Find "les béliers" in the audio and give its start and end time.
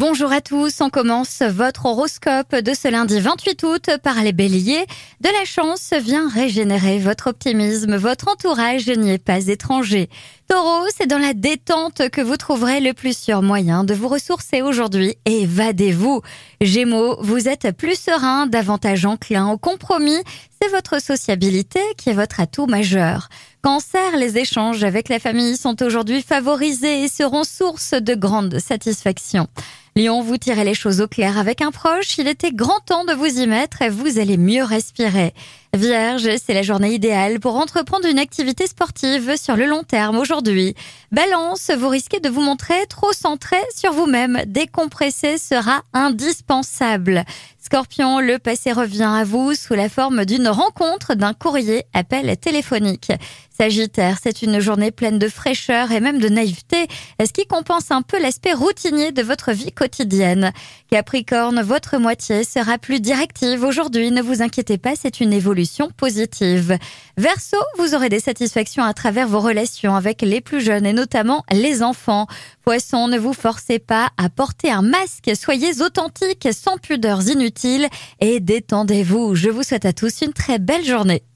4.22-4.86